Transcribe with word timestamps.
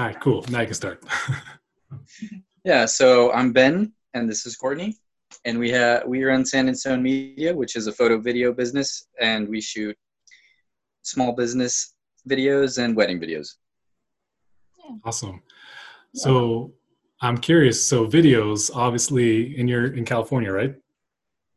All 0.00 0.06
right, 0.06 0.18
cool. 0.18 0.42
Now 0.48 0.60
you 0.60 0.66
can 0.66 0.74
start. 0.74 1.04
yeah, 2.64 2.86
so 2.86 3.30
I'm 3.32 3.52
Ben, 3.52 3.92
and 4.14 4.30
this 4.30 4.46
is 4.46 4.56
Courtney, 4.56 4.96
and 5.44 5.58
we 5.58 5.68
have 5.72 6.06
we 6.06 6.24
run 6.24 6.46
Sand 6.46 6.68
and 6.68 6.78
Stone 6.78 7.02
Media, 7.02 7.54
which 7.54 7.76
is 7.76 7.86
a 7.86 7.92
photo 7.92 8.18
video 8.18 8.50
business, 8.50 9.08
and 9.20 9.46
we 9.46 9.60
shoot 9.60 9.94
small 11.02 11.32
business 11.32 11.92
videos 12.26 12.82
and 12.82 12.96
wedding 12.96 13.20
videos. 13.20 13.56
Awesome. 15.04 15.42
So 16.14 16.72
I'm 17.20 17.36
curious. 17.36 17.86
So 17.86 18.06
videos, 18.06 18.74
obviously, 18.74 19.54
in 19.58 19.68
your 19.68 19.92
in 19.92 20.06
California, 20.06 20.50
right? 20.50 20.74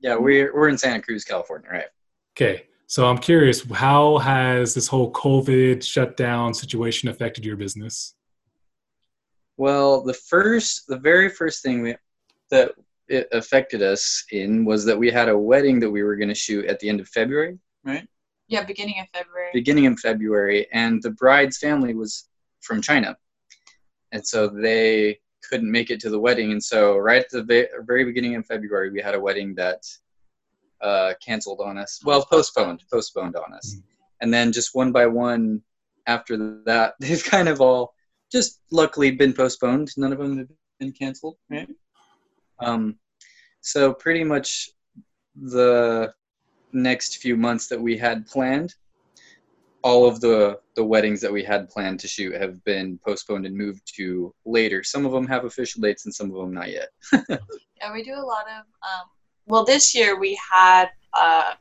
Yeah, 0.02 0.18
we're 0.18 0.54
we're 0.54 0.68
in 0.68 0.78
Santa 0.78 1.02
Cruz, 1.02 1.24
California, 1.24 1.70
right? 1.72 1.88
Okay. 2.36 2.66
So 2.88 3.08
I'm 3.08 3.20
curious, 3.20 3.64
how 3.72 4.18
has 4.18 4.74
this 4.74 4.88
whole 4.88 5.14
COVID 5.14 5.82
shutdown 5.82 6.54
situation 6.54 7.08
affected 7.08 7.46
your 7.46 7.56
business? 7.56 8.16
Well, 9.58 10.04
the 10.04 10.14
first, 10.14 10.88
the 10.88 10.98
very 10.98 11.30
first 11.30 11.62
thing 11.62 11.82
we, 11.82 11.96
that 12.50 12.72
it 13.08 13.28
affected 13.32 13.82
us 13.82 14.24
in 14.32 14.66
was 14.66 14.86
that 14.86 14.98
we 14.98 15.12
had 15.12 15.30
a 15.30 15.38
wedding 15.38 15.80
that 15.80 15.90
we 15.90 16.04
were 16.04 16.16
going 16.16 16.30
to 16.30 16.36
shoot 16.36 16.66
at 16.66 16.80
the 16.80 16.90
end 16.90 17.00
of 17.00 17.08
February, 17.10 17.60
right? 17.84 18.08
Yeah, 18.48 18.64
beginning 18.64 19.00
of 19.00 19.08
February. 19.14 19.50
Beginning 19.54 19.88
of 19.88 20.00
February, 20.00 20.68
and 20.72 21.02
the 21.02 21.12
bride's 21.12 21.58
family 21.58 21.94
was 21.94 22.28
from 22.62 22.82
China, 22.82 23.16
and 24.12 24.26
so 24.26 24.48
they 24.48 25.20
couldn't 25.50 25.72
make 25.72 25.90
it 25.90 26.00
to 26.02 26.10
the 26.10 26.20
wedding. 26.20 26.52
And 26.52 26.64
so, 26.64 26.98
right 26.98 27.22
at 27.22 27.30
the 27.30 27.68
very 27.86 28.06
beginning 28.06 28.36
of 28.36 28.46
February, 28.46 28.90
we 28.90 29.02
had 29.02 29.16
a 29.16 29.20
wedding 29.20 29.56
that 29.56 29.82
uh, 30.82 31.14
canceled 31.26 31.62
on 31.62 31.78
us. 31.78 32.02
Well, 32.04 32.26
postponed, 32.26 32.84
postponed 32.92 33.36
on 33.36 33.54
us. 33.54 33.76
Mm-hmm. 33.76 33.88
And 34.22 34.34
then 34.34 34.52
just 34.52 34.74
one 34.74 34.92
by 34.92 35.06
one 35.06 35.62
after 36.08 36.62
that, 36.66 36.96
they've 37.00 37.24
kind 37.24 37.50
of 37.50 37.62
all 37.62 37.94
just 38.34 38.60
luckily 38.72 39.12
been 39.12 39.32
postponed. 39.32 39.92
None 39.96 40.12
of 40.12 40.18
them 40.18 40.38
have 40.40 40.48
been 40.80 40.92
canceled, 40.92 41.38
right? 41.50 41.70
Um, 42.60 42.98
so 43.62 43.94
pretty 43.94 44.24
much 44.24 44.72
the 45.36 46.14
next 46.74 47.18
few 47.18 47.38
months 47.38 47.68
that 47.68 47.80
we 47.80 47.96
had 47.96 48.26
planned, 48.26 48.74
all 49.84 50.06
of 50.06 50.20
the 50.20 50.60
the 50.76 50.84
weddings 50.84 51.22
that 51.22 51.32
we 51.32 51.44
had 51.44 51.70
planned 51.70 52.00
to 52.00 52.08
shoot 52.08 52.34
have 52.34 52.64
been 52.64 53.00
postponed 53.06 53.46
and 53.46 53.56
moved 53.56 53.82
to 53.96 54.34
later. 54.46 54.84
Some 54.84 55.06
of 55.06 55.12
them 55.12 55.28
have 55.28 55.46
official 55.46 55.82
dates, 55.82 56.06
and 56.06 56.14
some 56.14 56.32
of 56.32 56.38
them 56.38 56.54
not 56.54 56.72
yet. 56.72 56.90
yeah, 57.30 57.94
we 57.94 58.02
do 58.02 58.16
a 58.16 58.26
lot 58.34 58.46
of 58.48 58.66
um, 58.82 59.08
well, 59.46 59.64
this 59.64 59.94
year 59.94 60.20
we 60.20 60.40
had 60.52 60.88
uh, 61.14 61.54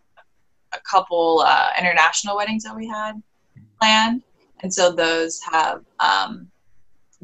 a 0.73 0.81
couple 0.91 1.45
uh, 1.47 1.71
international 1.79 2.37
weddings 2.37 2.63
that 2.65 2.75
we 2.75 2.87
had 2.87 3.23
planned, 3.79 4.23
and 4.63 4.73
so 4.73 4.93
those 4.93 5.41
have 5.43 5.85
um, 6.01 6.51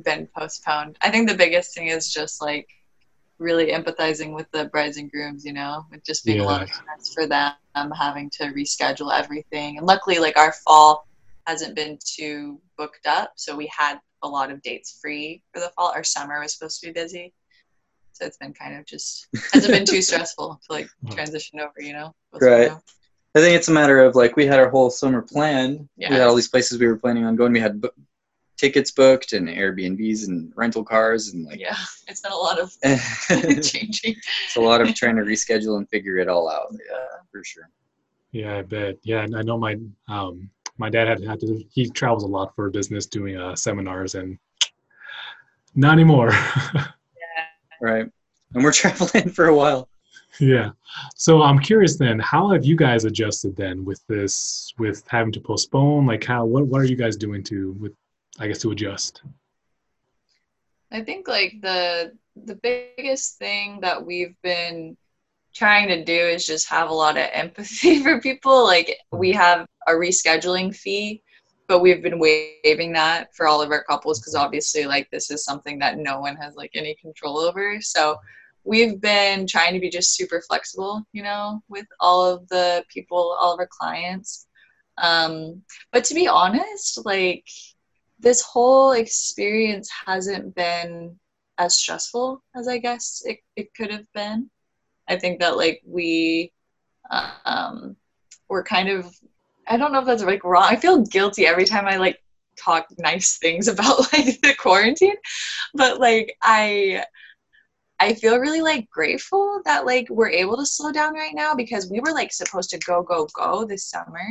been 0.02 0.28
postponed. 0.36 0.96
I 1.02 1.10
think 1.10 1.28
the 1.28 1.36
biggest 1.36 1.74
thing 1.74 1.88
is 1.88 2.12
just 2.12 2.40
like 2.40 2.68
really 3.38 3.68
empathizing 3.68 4.34
with 4.34 4.50
the 4.50 4.66
brides 4.66 4.96
and 4.96 5.10
grooms, 5.10 5.44
you 5.44 5.52
know, 5.52 5.84
with 5.90 6.04
just 6.04 6.24
being 6.24 6.38
yeah. 6.38 6.44
a 6.44 6.46
lot 6.46 6.62
of 6.62 6.68
stress 6.68 7.12
for 7.14 7.26
them 7.26 7.54
having 7.96 8.30
to 8.30 8.44
reschedule 8.46 9.12
everything. 9.12 9.78
And 9.78 9.86
luckily, 9.86 10.18
like 10.18 10.36
our 10.36 10.52
fall 10.64 11.06
hasn't 11.46 11.76
been 11.76 11.98
too 12.04 12.60
booked 12.76 13.06
up, 13.06 13.32
so 13.36 13.56
we 13.56 13.70
had 13.74 13.98
a 14.22 14.28
lot 14.28 14.50
of 14.50 14.60
dates 14.62 14.98
free 15.00 15.42
for 15.52 15.60
the 15.60 15.70
fall. 15.70 15.92
Our 15.94 16.04
summer 16.04 16.40
was 16.40 16.54
supposed 16.54 16.80
to 16.80 16.88
be 16.88 16.92
busy, 16.92 17.32
so 18.12 18.26
it's 18.26 18.36
been 18.36 18.52
kind 18.52 18.76
of 18.76 18.86
just 18.86 19.28
hasn't 19.52 19.72
been 19.72 19.86
too 19.86 20.02
stressful 20.02 20.60
to 20.66 20.72
like 20.72 20.86
mm-hmm. 20.86 21.14
transition 21.14 21.60
over, 21.60 21.80
you 21.80 21.92
know. 21.92 22.14
right. 22.40 22.72
I 23.34 23.40
think 23.40 23.54
it's 23.54 23.68
a 23.68 23.72
matter 23.72 24.00
of 24.00 24.16
like 24.16 24.36
we 24.36 24.46
had 24.46 24.58
our 24.58 24.70
whole 24.70 24.90
summer 24.90 25.22
planned. 25.22 25.88
Yeah. 25.96 26.10
We 26.10 26.16
had 26.16 26.26
all 26.26 26.34
these 26.34 26.48
places 26.48 26.80
we 26.80 26.86
were 26.86 26.96
planning 26.96 27.24
on 27.24 27.36
going. 27.36 27.52
We 27.52 27.60
had 27.60 27.80
bu- 27.80 27.90
tickets 28.58 28.90
booked 28.90 29.32
and 29.32 29.48
Airbnbs 29.48 30.26
and 30.26 30.52
rental 30.56 30.84
cars 30.84 31.28
and 31.28 31.46
like 31.46 31.60
yeah, 31.60 31.76
it's 32.06 32.20
been 32.20 32.32
a 32.32 32.36
lot 32.36 32.58
of 32.58 32.72
changing. 33.62 34.16
It's 34.46 34.56
a 34.56 34.60
lot 34.60 34.80
of 34.80 34.94
trying 34.94 35.16
to 35.16 35.22
reschedule 35.22 35.78
and 35.78 35.88
figure 35.88 36.18
it 36.18 36.28
all 36.28 36.50
out. 36.50 36.68
Yeah, 36.72 37.04
for 37.30 37.42
sure. 37.44 37.70
Yeah, 38.32 38.58
I 38.58 38.62
bet. 38.62 38.98
Yeah, 39.02 39.26
I 39.34 39.42
know 39.42 39.58
my 39.58 39.76
um 40.08 40.50
my 40.76 40.90
dad 40.90 41.08
had 41.08 41.24
had 41.24 41.40
to. 41.40 41.64
He 41.70 41.88
travels 41.88 42.24
a 42.24 42.28
lot 42.28 42.54
for 42.54 42.68
business 42.70 43.06
doing 43.06 43.36
uh, 43.36 43.56
seminars 43.56 44.14
and 44.14 44.38
not 45.74 45.92
anymore. 45.92 46.30
yeah. 46.74 46.84
right? 47.80 48.06
And 48.54 48.64
we're 48.64 48.72
traveling 48.82 49.30
for 49.30 49.46
a 49.46 49.54
while. 49.54 49.88
Yeah. 50.40 50.70
So 51.16 51.42
I'm 51.42 51.58
curious 51.58 51.96
then, 51.96 52.18
how 52.18 52.50
have 52.50 52.64
you 52.64 52.76
guys 52.76 53.04
adjusted 53.04 53.56
then 53.56 53.84
with 53.84 54.06
this, 54.06 54.72
with 54.78 55.02
having 55.08 55.32
to 55.32 55.40
postpone? 55.40 56.06
Like, 56.06 56.24
how, 56.24 56.44
what, 56.44 56.66
what 56.66 56.80
are 56.80 56.84
you 56.84 56.96
guys 56.96 57.16
doing 57.16 57.42
to, 57.44 57.72
with, 57.72 57.92
I 58.38 58.48
guess, 58.48 58.58
to 58.60 58.70
adjust? 58.70 59.22
I 60.90 61.02
think 61.02 61.28
like 61.28 61.60
the 61.60 62.12
the 62.36 62.54
biggest 62.54 63.38
thing 63.38 63.80
that 63.80 64.04
we've 64.04 64.36
been 64.42 64.96
trying 65.54 65.88
to 65.88 66.04
do 66.04 66.12
is 66.12 66.46
just 66.46 66.68
have 66.68 66.88
a 66.88 66.94
lot 66.94 67.18
of 67.18 67.26
empathy 67.32 68.00
for 68.02 68.20
people. 68.20 68.64
Like 68.64 68.96
we 69.12 69.32
have 69.32 69.66
a 69.86 69.92
rescheduling 69.92 70.74
fee 70.74 71.22
but 71.68 71.80
we've 71.80 72.02
been 72.02 72.18
waiving 72.18 72.92
that 72.94 73.34
for 73.36 73.46
all 73.46 73.60
of 73.60 73.70
our 73.70 73.84
couples 73.84 74.18
because 74.18 74.34
obviously 74.34 74.86
like 74.86 75.08
this 75.10 75.30
is 75.30 75.44
something 75.44 75.78
that 75.78 75.98
no 75.98 76.18
one 76.18 76.34
has 76.34 76.56
like 76.56 76.70
any 76.74 76.94
control 76.96 77.38
over 77.38 77.80
so 77.80 78.16
we've 78.64 79.00
been 79.00 79.46
trying 79.46 79.74
to 79.74 79.80
be 79.80 79.90
just 79.90 80.16
super 80.16 80.42
flexible 80.48 81.06
you 81.12 81.22
know 81.22 81.62
with 81.68 81.86
all 82.00 82.24
of 82.24 82.48
the 82.48 82.82
people 82.88 83.36
all 83.40 83.52
of 83.52 83.60
our 83.60 83.68
clients 83.70 84.46
um, 84.96 85.62
but 85.92 86.02
to 86.04 86.14
be 86.14 86.26
honest 86.26 87.04
like 87.04 87.46
this 88.18 88.42
whole 88.42 88.92
experience 88.92 89.90
hasn't 90.06 90.54
been 90.54 91.18
as 91.58 91.76
stressful 91.76 92.42
as 92.56 92.68
i 92.68 92.78
guess 92.78 93.22
it, 93.24 93.38
it 93.56 93.74
could 93.74 93.90
have 93.90 94.06
been. 94.14 94.48
I 95.08 95.16
think 95.16 95.40
that 95.40 95.56
like 95.56 95.80
we 95.86 96.52
um, 97.44 97.96
we're 98.48 98.62
kind 98.62 98.88
of 98.88 99.12
I 99.66 99.76
don't 99.76 99.92
know 99.92 100.00
if 100.00 100.06
that's 100.06 100.22
like 100.22 100.44
wrong. 100.44 100.64
I 100.64 100.76
feel 100.76 101.04
guilty 101.04 101.46
every 101.46 101.64
time 101.64 101.86
I 101.86 101.96
like 101.96 102.18
talk 102.58 102.86
nice 102.98 103.38
things 103.38 103.68
about 103.68 104.12
like 104.12 104.40
the 104.42 104.54
quarantine, 104.58 105.16
but 105.74 105.98
like 105.98 106.34
I 106.42 107.04
I 108.00 108.14
feel 108.14 108.38
really 108.38 108.60
like 108.60 108.88
grateful 108.90 109.60
that 109.64 109.84
like 109.84 110.06
we're 110.08 110.28
able 110.28 110.56
to 110.56 110.66
slow 110.66 110.92
down 110.92 111.14
right 111.14 111.34
now 111.34 111.54
because 111.54 111.90
we 111.90 112.00
were 112.00 112.12
like 112.12 112.32
supposed 112.32 112.70
to 112.70 112.78
go 112.78 113.02
go 113.02 113.26
go 113.34 113.64
this 113.64 113.86
summer, 113.86 114.22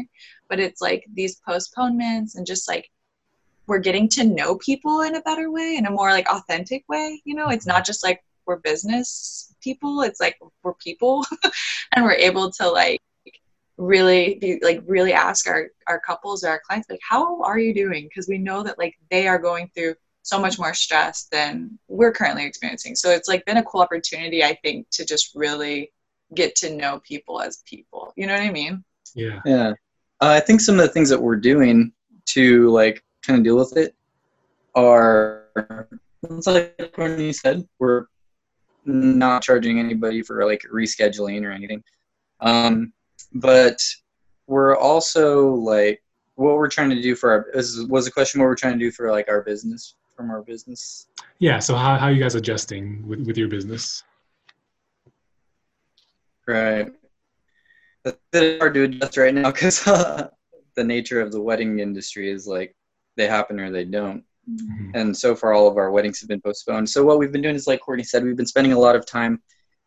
but 0.49 0.59
it's 0.59 0.81
like 0.81 1.03
these 1.13 1.41
postponements 1.45 2.35
and 2.35 2.45
just 2.45 2.67
like 2.67 2.89
we're 3.67 3.79
getting 3.79 4.07
to 4.09 4.23
know 4.23 4.55
people 4.57 5.01
in 5.01 5.15
a 5.15 5.21
better 5.21 5.51
way 5.51 5.75
in 5.77 5.85
a 5.85 5.91
more 5.91 6.11
like 6.11 6.29
authentic 6.29 6.83
way, 6.87 7.21
you 7.25 7.35
know? 7.35 7.49
It's 7.49 7.67
not 7.67 7.85
just 7.85 8.03
like 8.03 8.23
we're 8.45 8.57
business 8.57 9.53
people, 9.61 10.01
it's 10.01 10.19
like 10.19 10.37
we're 10.63 10.73
people. 10.75 11.25
And 11.93 12.03
we're 12.03 12.13
able 12.13 12.51
to 12.51 12.67
like 12.69 13.01
really 13.77 14.35
be 14.35 14.59
like 14.61 14.83
really 14.85 15.13
ask 15.13 15.47
our 15.47 15.67
our 15.87 15.99
couples 15.99 16.43
or 16.43 16.49
our 16.49 16.61
clients 16.67 16.89
like 16.89 16.99
how 17.07 17.41
are 17.43 17.57
you 17.57 17.73
doing? 17.73 18.03
Because 18.03 18.27
we 18.27 18.37
know 18.37 18.61
that 18.63 18.77
like 18.77 18.95
they 19.09 19.27
are 19.27 19.39
going 19.39 19.71
through 19.73 19.95
so 20.21 20.39
much 20.39 20.59
more 20.59 20.73
stress 20.73 21.27
than 21.31 21.79
we're 21.87 22.11
currently 22.11 22.45
experiencing. 22.45 22.95
So 22.95 23.09
it's 23.09 23.29
like 23.29 23.45
been 23.45 23.57
a 23.57 23.63
cool 23.63 23.81
opportunity 23.81 24.43
i 24.43 24.53
think 24.63 24.87
to 24.91 25.05
just 25.05 25.31
really 25.33 25.91
get 26.35 26.55
to 26.57 26.75
know 26.75 26.99
people 27.07 27.41
as 27.41 27.63
people. 27.65 28.13
You 28.17 28.27
know 28.27 28.33
what 28.33 28.43
i 28.43 28.51
mean? 28.51 28.83
Yeah. 29.15 29.39
Yeah. 29.45 29.69
Uh, 30.21 30.35
i 30.37 30.39
think 30.39 30.59
some 30.59 30.75
of 30.75 30.81
the 30.81 30.93
things 30.93 31.09
that 31.09 31.21
we're 31.21 31.37
doing 31.37 31.93
to 32.27 32.69
like 32.69 33.03
kind 33.27 33.37
of 33.39 33.43
deal 33.43 33.57
with 33.57 33.75
it 33.75 33.93
are 34.75 35.43
it's 36.23 36.47
like 36.47 36.93
when 36.95 37.19
you 37.19 37.33
said 37.33 37.67
we're 37.79 38.05
not 38.85 39.43
charging 39.43 39.79
anybody 39.79 40.21
for 40.21 40.45
like 40.45 40.61
rescheduling 40.73 41.43
or 41.43 41.51
anything. 41.51 41.83
Um 42.39 42.93
but 43.33 43.79
we're 44.47 44.77
also 44.77 45.49
like 45.49 46.01
what 46.35 46.55
we're 46.55 46.69
trying 46.69 46.89
to 46.91 47.01
do 47.01 47.15
for 47.15 47.31
our 47.31 47.49
is, 47.53 47.85
was 47.87 48.05
the 48.05 48.11
question 48.11 48.39
what 48.39 48.47
we're 48.47 48.55
trying 48.55 48.79
to 48.79 48.85
do 48.85 48.91
for 48.91 49.11
like 49.11 49.27
our 49.27 49.41
business 49.41 49.95
from 50.15 50.31
our 50.31 50.41
business. 50.41 51.07
Yeah 51.39 51.59
so 51.59 51.75
how, 51.75 51.97
how 51.97 52.07
are 52.07 52.11
you 52.11 52.21
guys 52.21 52.35
adjusting 52.35 53.05
with, 53.07 53.19
with 53.27 53.37
your 53.37 53.49
business? 53.49 54.03
Right. 56.47 56.93
It's 58.05 58.59
hard 58.61 58.73
to 58.75 58.83
adjust 58.83 59.17
right 59.17 59.33
now 59.33 59.51
because 59.51 59.85
uh, 59.85 60.29
the 60.77 60.83
nature 60.83 61.19
of 61.19 61.33
the 61.33 61.41
wedding 61.41 61.79
industry 61.79 62.29
is 62.31 62.47
like 62.47 62.76
they 63.17 63.27
happen 63.27 63.59
or 63.59 63.69
they 63.69 63.85
don't. 63.85 64.23
Mm-hmm. 64.49 64.91
and 64.93 65.17
so 65.17 65.35
far 65.35 65.51
all 65.51 65.67
of 65.67 65.75
our 65.75 65.91
weddings 65.91 66.21
have 66.21 66.29
been 66.29 66.39
postponed. 66.39 66.89
So 66.89 67.03
what 67.03 67.19
we've 67.19 67.33
been 67.33 67.41
doing 67.41 67.55
is 67.55 67.67
like 67.67 67.81
courtney 67.81 68.05
said 68.05 68.23
we've 68.23 68.37
been 68.37 68.45
spending 68.45 68.71
a 68.71 68.79
lot 68.79 68.95
of 68.95 69.05
time 69.05 69.41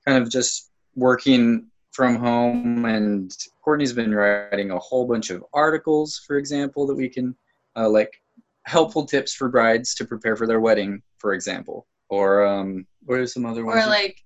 kind 0.06 0.22
of 0.22 0.30
just 0.30 0.70
working 0.94 1.68
from 1.92 2.16
home. 2.16 2.84
And 2.84 3.34
courtney's 3.64 3.94
been 3.94 4.14
writing 4.14 4.70
a 4.70 4.78
whole 4.78 5.06
bunch 5.06 5.30
of 5.30 5.42
articles 5.54 6.22
for 6.26 6.36
example 6.36 6.86
that 6.88 6.94
we 6.94 7.08
can 7.08 7.34
uh, 7.74 7.88
like 7.88 8.12
helpful 8.66 9.06
tips 9.06 9.32
for 9.32 9.48
brides 9.48 9.94
to 9.94 10.04
prepare 10.04 10.36
for 10.36 10.46
their 10.46 10.60
wedding 10.60 11.00
for 11.16 11.32
example. 11.32 11.86
Or 12.10 12.44
um 12.44 12.86
what 13.04 13.18
are 13.18 13.26
some 13.26 13.46
other 13.46 13.64
ones? 13.64 13.82
Or 13.82 13.88
like 13.88 14.18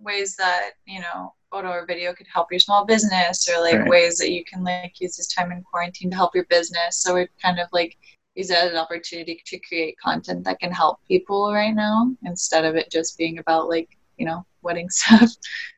ways 0.00 0.34
that 0.36 0.70
you 0.86 1.00
know 1.00 1.34
photo 1.50 1.68
or 1.68 1.84
video 1.84 2.14
could 2.14 2.26
help 2.32 2.50
your 2.50 2.58
small 2.58 2.86
business 2.86 3.48
or 3.50 3.60
like 3.60 3.80
right. 3.80 3.88
ways 3.88 4.16
that 4.16 4.30
you 4.30 4.44
can 4.44 4.64
like 4.64 4.98
use 4.98 5.16
this 5.16 5.28
time 5.28 5.52
in 5.52 5.62
quarantine 5.62 6.10
to 6.10 6.16
help 6.16 6.34
your 6.34 6.46
business. 6.46 6.96
So 6.96 7.14
we've 7.14 7.28
kind 7.42 7.58
of 7.58 7.68
like 7.70 7.98
use 8.34 8.48
that 8.48 8.66
as 8.66 8.72
an 8.72 8.78
opportunity 8.78 9.40
to 9.46 9.58
create 9.60 9.98
content 9.98 10.44
that 10.44 10.60
can 10.60 10.72
help 10.72 10.98
people 11.06 11.52
right 11.52 11.74
now 11.74 12.14
instead 12.24 12.64
of 12.64 12.74
it 12.74 12.90
just 12.90 13.16
being 13.16 13.38
about 13.38 13.68
like 13.68 13.88
you 14.16 14.26
know 14.26 14.44
wedding 14.62 14.90
stuff. 14.90 15.30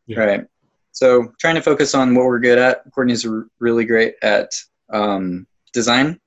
Yeah. 0.06 0.20
Right. 0.20 0.44
So 0.92 1.32
trying 1.38 1.56
to 1.56 1.62
focus 1.62 1.94
on 1.94 2.14
what 2.14 2.24
we're 2.24 2.38
good 2.38 2.58
at. 2.58 2.90
Courtney's 2.92 3.26
really 3.58 3.84
great 3.84 4.14
at 4.22 4.50
um, 4.90 5.46
design, 5.72 6.18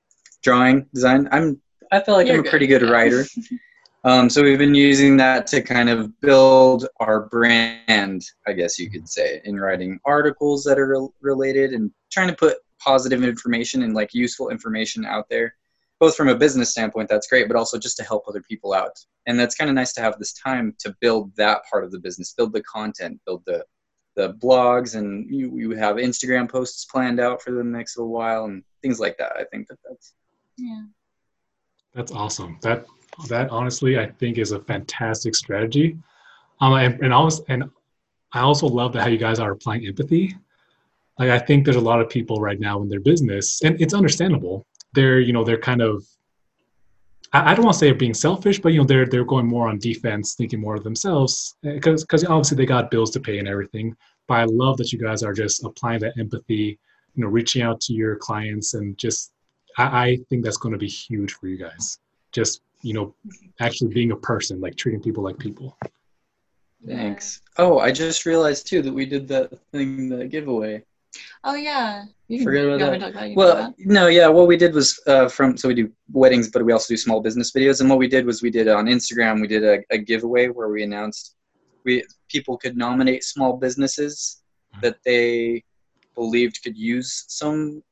drawing, 0.42 0.86
design. 0.94 1.28
I'm 1.32 1.60
I 1.90 2.00
feel 2.00 2.14
like 2.14 2.26
You're 2.26 2.36
I'm 2.36 2.40
a 2.40 2.42
good, 2.44 2.50
pretty 2.50 2.66
good 2.66 2.82
yeah. 2.82 2.90
writer. 2.90 3.24
Um, 4.02 4.30
so 4.30 4.42
we've 4.42 4.58
been 4.58 4.74
using 4.74 5.18
that 5.18 5.46
to 5.48 5.60
kind 5.60 5.90
of 5.90 6.18
build 6.22 6.88
our 7.00 7.26
brand, 7.26 8.24
I 8.46 8.54
guess 8.54 8.78
you 8.78 8.88
could 8.90 9.06
say, 9.06 9.42
in 9.44 9.60
writing 9.60 10.00
articles 10.06 10.64
that 10.64 10.78
are 10.78 10.86
re- 10.86 11.08
related 11.20 11.72
and 11.74 11.90
trying 12.10 12.28
to 12.28 12.34
put 12.34 12.56
positive 12.78 13.22
information 13.22 13.82
and 13.82 13.92
like 13.92 14.14
useful 14.14 14.48
information 14.48 15.04
out 15.04 15.28
there 15.28 15.54
both 16.00 16.16
from 16.16 16.28
a 16.28 16.34
business 16.34 16.70
standpoint 16.70 17.08
that's 17.08 17.28
great 17.28 17.46
but 17.46 17.56
also 17.56 17.78
just 17.78 17.96
to 17.98 18.02
help 18.02 18.24
other 18.26 18.42
people 18.42 18.72
out. 18.72 18.98
And 19.26 19.38
that's 19.38 19.54
kind 19.54 19.68
of 19.68 19.76
nice 19.76 19.92
to 19.92 20.00
have 20.00 20.18
this 20.18 20.32
time 20.32 20.74
to 20.80 20.96
build 21.00 21.36
that 21.36 21.60
part 21.70 21.84
of 21.84 21.92
the 21.92 22.00
business 22.00 22.32
build 22.32 22.52
the 22.52 22.62
content 22.62 23.20
build 23.26 23.42
the 23.46 23.64
the 24.16 24.32
blogs 24.34 24.96
and 24.96 25.30
you, 25.30 25.56
you 25.56 25.70
have 25.70 25.96
instagram 25.96 26.50
posts 26.50 26.84
planned 26.86 27.20
out 27.20 27.40
for 27.40 27.52
the 27.52 27.62
next 27.62 27.96
little 27.96 28.12
while 28.12 28.46
and 28.46 28.64
things 28.82 28.98
like 28.98 29.16
that. 29.18 29.32
I 29.36 29.44
think 29.44 29.68
that 29.68 29.78
that's 29.86 30.14
yeah. 30.56 30.84
That's 31.94 32.12
awesome. 32.12 32.58
That 32.62 32.86
that 33.28 33.50
honestly 33.50 33.98
i 33.98 34.06
think 34.06 34.38
is 34.38 34.52
a 34.52 34.60
fantastic 34.60 35.34
strategy. 35.34 35.98
Um 36.60 36.72
and, 36.74 37.00
and 37.02 37.12
also 37.12 37.44
and 37.48 37.64
i 38.32 38.40
also 38.40 38.66
love 38.66 38.92
that 38.94 39.02
how 39.02 39.08
you 39.08 39.18
guys 39.18 39.38
are 39.38 39.52
applying 39.52 39.86
empathy. 39.86 40.34
Like 41.18 41.28
i 41.28 41.38
think 41.38 41.64
there's 41.64 41.76
a 41.76 41.80
lot 41.80 42.00
of 42.00 42.08
people 42.08 42.40
right 42.40 42.58
now 42.58 42.80
in 42.80 42.88
their 42.88 43.00
business 43.00 43.62
and 43.62 43.78
it's 43.80 43.94
understandable 43.94 44.66
they're 44.94 45.20
you 45.20 45.32
know 45.32 45.44
they're 45.44 45.58
kind 45.58 45.82
of 45.82 46.04
I, 47.32 47.52
I 47.52 47.54
don't 47.54 47.64
want 47.64 47.74
to 47.74 47.78
say 47.78 47.86
they're 47.86 47.94
being 47.94 48.14
selfish, 48.14 48.60
but 48.60 48.72
you 48.72 48.80
know 48.80 48.86
they're 48.86 49.06
they're 49.06 49.24
going 49.24 49.46
more 49.46 49.68
on 49.68 49.78
defense, 49.78 50.34
thinking 50.34 50.60
more 50.60 50.76
of 50.76 50.84
themselves 50.84 51.56
because 51.62 52.02
eh, 52.02 52.04
because 52.04 52.24
obviously 52.24 52.56
they 52.56 52.66
got 52.66 52.90
bills 52.90 53.10
to 53.12 53.20
pay 53.20 53.38
and 53.38 53.48
everything. 53.48 53.96
But 54.26 54.34
I 54.34 54.44
love 54.44 54.76
that 54.78 54.92
you 54.92 54.98
guys 54.98 55.22
are 55.22 55.32
just 55.32 55.64
applying 55.64 56.00
that 56.00 56.18
empathy, 56.18 56.78
you 57.14 57.24
know, 57.24 57.28
reaching 57.28 57.62
out 57.62 57.80
to 57.82 57.92
your 57.92 58.16
clients 58.16 58.74
and 58.74 58.96
just 58.98 59.32
I, 59.78 59.84
I 59.84 60.18
think 60.28 60.44
that's 60.44 60.56
going 60.56 60.72
to 60.72 60.78
be 60.78 60.88
huge 60.88 61.32
for 61.34 61.48
you 61.48 61.56
guys. 61.56 61.98
Just 62.32 62.62
you 62.82 62.94
know, 62.94 63.14
actually 63.60 63.92
being 63.92 64.12
a 64.12 64.16
person, 64.16 64.60
like 64.60 64.76
treating 64.76 65.02
people 65.02 65.22
like 65.22 65.38
people. 65.38 65.76
Thanks. 66.86 67.42
Oh, 67.58 67.78
I 67.78 67.92
just 67.92 68.24
realized 68.24 68.66
too 68.66 68.80
that 68.82 68.92
we 68.92 69.04
did 69.04 69.28
that 69.28 69.52
thing, 69.70 70.08
the 70.08 70.26
giveaway. 70.26 70.82
Oh 71.44 71.54
yeah. 71.54 72.04
You 72.28 72.44
Forget 72.44 72.66
about 72.66 73.00
that. 73.00 73.10
About 73.10 73.36
well, 73.36 73.56
that? 73.56 73.74
no, 73.78 74.06
yeah. 74.06 74.28
What 74.28 74.46
we 74.46 74.56
did 74.56 74.74
was 74.74 75.00
uh, 75.06 75.28
from 75.28 75.56
so 75.56 75.68
we 75.68 75.74
do 75.74 75.90
weddings, 76.12 76.48
but 76.50 76.64
we 76.64 76.72
also 76.72 76.92
do 76.92 76.96
small 76.96 77.20
business 77.20 77.52
videos. 77.52 77.80
And 77.80 77.90
what 77.90 77.98
we 77.98 78.08
did 78.08 78.26
was 78.26 78.42
we 78.42 78.50
did 78.50 78.68
on 78.68 78.86
Instagram. 78.86 79.40
We 79.40 79.48
did 79.48 79.64
a, 79.64 79.80
a 79.90 79.98
giveaway 79.98 80.48
where 80.48 80.68
we 80.68 80.82
announced 80.82 81.34
we 81.84 82.04
people 82.28 82.56
could 82.56 82.76
nominate 82.76 83.24
small 83.24 83.56
businesses 83.56 84.42
that 84.82 84.98
they 85.04 85.64
believed 86.14 86.62
could 86.62 86.76
use 86.76 87.24
some 87.28 87.82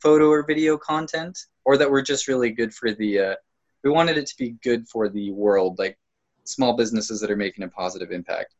photo 0.00 0.28
or 0.28 0.44
video 0.44 0.76
content, 0.76 1.38
or 1.64 1.76
that 1.76 1.90
were 1.90 2.02
just 2.02 2.28
really 2.28 2.50
good 2.50 2.72
for 2.74 2.92
the. 2.92 3.18
Uh, 3.18 3.34
we 3.84 3.90
wanted 3.90 4.16
it 4.16 4.26
to 4.26 4.36
be 4.36 4.56
good 4.62 4.88
for 4.88 5.08
the 5.08 5.30
world, 5.32 5.78
like 5.78 5.98
small 6.44 6.76
businesses 6.76 7.20
that 7.20 7.30
are 7.30 7.36
making 7.36 7.64
a 7.64 7.68
positive 7.68 8.10
impact. 8.12 8.54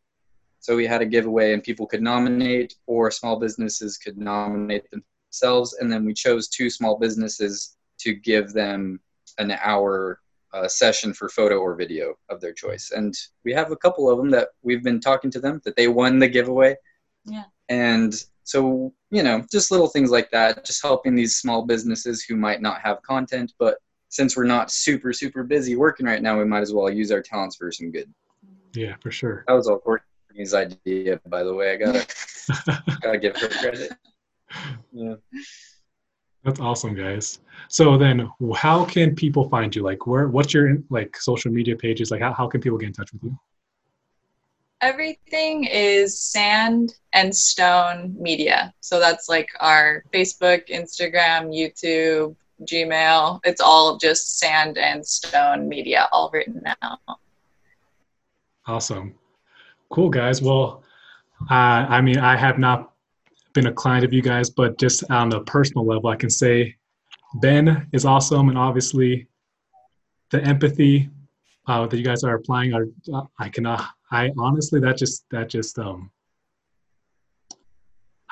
So 0.63 0.77
we 0.77 0.87
had 0.87 1.03
a 1.03 1.07
giveaway, 1.07 1.53
and 1.53 1.63
people 1.63 1.87
could 1.87 2.03
nominate, 2.03 2.77
or 2.87 3.11
small 3.11 3.39
businesses 3.39 3.99
could 3.99 4.17
nominate 4.17 4.85
themselves. 4.91 5.75
And 5.75 5.93
then 5.93 6.05
we 6.05 6.15
chose 6.15 6.49
two 6.49 6.71
small 6.71 6.99
businesses 6.99 7.77
to 7.99 8.15
give 8.15 8.53
them 8.53 9.01
an 9.39 9.51
hour 9.61 10.21
uh, 10.55 10.69
session 10.69 11.13
for 11.13 11.29
photo 11.29 11.57
or 11.57 11.75
video 11.75 12.15
of 12.29 12.41
their 12.41 12.53
choice. 12.53 12.93
And 12.95 13.13
we 13.45 13.53
have 13.53 13.73
a 13.73 13.77
couple 13.77 14.09
of 14.09 14.19
them 14.19 14.31
that 14.31 14.51
we've 14.63 14.85
been 14.85 15.01
talking 15.01 15.33
to 15.33 15.41
them 15.41 15.61
that 15.65 15.75
they 15.75 15.89
won 15.89 16.21
the 16.21 16.29
giveaway. 16.29 16.77
Yeah. 17.25 17.45
And 17.69 18.15
so, 18.45 18.95
you 19.11 19.25
know, 19.25 19.45
just 19.51 19.73
little 19.73 19.89
things 19.89 20.11
like 20.11 20.31
that, 20.31 20.65
just 20.65 20.83
helping 20.83 21.17
these 21.17 21.39
small 21.39 21.63
businesses 21.65 22.23
who 22.23 22.37
might 22.37 22.63
not 22.63 22.81
have 22.83 23.03
content, 23.03 23.53
but 23.59 23.79
since 24.11 24.37
we're 24.37 24.45
not 24.45 24.71
super, 24.71 25.13
super 25.13 25.43
busy 25.43 25.75
working 25.75 26.07
right 26.07 26.23
now, 26.23 26.39
we 26.39 26.45
might 26.45 26.61
as 26.61 26.73
well 26.73 26.89
use 26.89 27.11
our 27.11 27.23
talents 27.23 27.57
for 27.57 27.73
some 27.73 27.91
good. 27.91 28.13
Yeah, 28.75 28.95
for 29.01 29.11
sure. 29.11 29.45
That 29.49 29.55
was 29.55 29.67
all 29.67 29.79
Courtney 29.79 30.07
his 30.35 30.55
idea, 30.55 31.21
by 31.27 31.43
the 31.43 31.55
way. 31.55 31.73
I 31.73 31.77
gotta 31.77 32.07
gotta 33.01 33.19
give 33.19 33.37
her 33.37 33.49
credit. 33.49 33.93
Yeah. 34.93 35.15
That's 36.45 36.59
awesome, 36.59 36.95
guys. 36.95 37.39
So 37.69 37.97
then, 37.97 38.29
how 38.57 38.85
can 38.85 39.15
people 39.15 39.49
find 39.49 39.75
you? 39.75 39.83
Like, 39.83 40.07
where? 40.07 40.29
What's 40.29 40.53
your 40.53 40.79
like 40.91 41.17
social 41.17 41.53
media 41.53 41.77
pages? 41.77 42.11
Like, 42.11 42.21
how, 42.21 42.33
how 42.33 42.49
can 42.49 42.61
people 42.61 42.79
get 42.79 42.89
in 42.89 42.93
touch 42.93 43.13
with 43.13 43.23
you? 43.23 43.39
Everything 44.81 45.65
is 45.65 46.21
Sand 46.21 46.95
and 47.13 47.35
Stone 47.35 48.17
Media. 48.19 48.75
So 48.81 48.99
that's 48.99 49.29
like 49.29 49.49
our 49.61 50.03
Facebook, 50.13 50.69
Instagram, 50.69 51.55
YouTube, 51.55 52.35
Gmail. 52.65 53.39
It's 53.45 53.61
all 53.61 53.97
just 53.97 54.41
Sand 54.41 54.79
and 54.79 55.07
Stone 55.07 55.69
Media, 55.69 56.09
all 56.11 56.31
written 56.33 56.65
out. 56.83 56.99
Awesome. 58.67 59.15
Cool, 59.93 60.09
guys. 60.09 60.41
Well, 60.41 60.83
uh, 61.51 61.85
I 61.89 62.01
mean, 62.01 62.19
I 62.19 62.35
have 62.35 62.59
not 62.59 62.95
been 63.53 63.67
a 63.67 63.73
client 63.73 64.07
of 64.07 64.13
you 64.13 64.23
guys, 64.23 64.49
but 64.49 64.79
just 64.79 65.05
on 65.11 65.31
a 65.35 65.41
personal 65.45 65.85
level, 65.85 66.09
I 66.09 66.17
can 66.17 66.31
say 66.31 66.75
Ben 67.43 67.87
is 67.93 68.07
awesome, 68.07 68.49
and 68.49 68.57
obviously 68.57 69.27
the 70.31 70.43
empathy 70.45 71.11
uh, 71.67 71.87
that 71.87 71.97
you 71.97 72.05
guys 72.05 72.25
are 72.25 72.35
applying 72.35 72.73
are 72.73 72.87
uh, 73.13 73.25
I 73.39 73.51
cannot. 73.51 73.85
I 74.11 74.31
honestly 74.39 74.81
that 74.81 74.97
just 74.97 75.25
that 75.31 75.51
just 75.51 75.79
um 75.79 76.11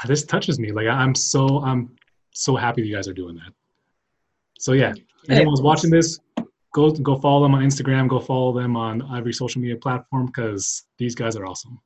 this 0.07 0.25
touches 0.25 0.59
me. 0.59 0.73
Like 0.73 0.87
I'm 0.87 1.15
so 1.15 1.63
I'm 1.63 1.95
so 2.33 2.57
happy 2.57 2.87
you 2.87 2.95
guys 2.95 3.07
are 3.07 3.13
doing 3.13 3.35
that. 3.37 3.53
So 4.59 4.73
yeah, 4.73 4.95
anyone's 5.29 5.61
watching 5.61 5.91
this, 5.91 6.21
go 6.73 6.91
go 6.91 7.17
follow 7.17 7.43
them 7.43 7.55
on 7.55 7.63
Instagram. 7.63 8.09
Go 8.09 8.21
follow 8.21 8.53
them 8.53 8.77
on 8.77 9.17
every 9.17 9.33
social 9.33 9.61
media 9.61 9.77
platform 9.77 10.27
because 10.27 10.85
these 10.99 11.15
guys 11.15 11.37
are 11.37 11.47
awesome. 11.47 11.81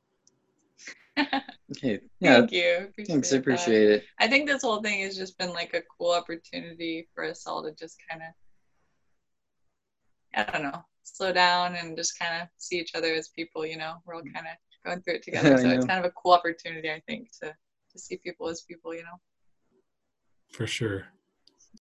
okay. 1.19 1.99
Yeah. 2.19 2.39
Thank 2.39 2.51
you. 2.51 2.87
Appreciate 2.89 3.07
Thanks. 3.07 3.33
I 3.33 3.37
appreciate 3.37 3.87
that. 3.87 3.95
it. 3.95 4.03
I 4.19 4.27
think 4.27 4.47
this 4.47 4.61
whole 4.61 4.81
thing 4.81 5.01
has 5.01 5.15
just 5.15 5.37
been 5.37 5.53
like 5.53 5.73
a 5.73 5.81
cool 5.97 6.11
opportunity 6.11 7.07
for 7.13 7.23
us 7.23 7.47
all 7.47 7.63
to 7.63 7.71
just 7.73 7.97
kind 8.09 8.21
of, 8.21 10.47
I 10.47 10.51
don't 10.51 10.63
know, 10.63 10.83
slow 11.03 11.31
down 11.31 11.75
and 11.75 11.95
just 11.95 12.19
kind 12.19 12.41
of 12.41 12.49
see 12.57 12.79
each 12.79 12.95
other 12.95 13.13
as 13.13 13.29
people. 13.29 13.65
You 13.65 13.77
know, 13.77 13.95
we're 14.05 14.15
all 14.15 14.21
kind 14.21 14.47
of 14.47 14.85
going 14.85 15.01
through 15.01 15.15
it 15.15 15.23
together. 15.23 15.57
so 15.57 15.69
it's 15.69 15.85
kind 15.85 15.99
of 15.99 16.05
a 16.05 16.11
cool 16.11 16.33
opportunity, 16.33 16.91
I 16.91 17.01
think, 17.07 17.29
to 17.41 17.55
to 17.91 17.99
see 17.99 18.17
people 18.17 18.49
as 18.49 18.61
people. 18.61 18.93
You 18.93 19.03
know. 19.03 19.19
For 20.51 20.67
sure. 20.67 21.07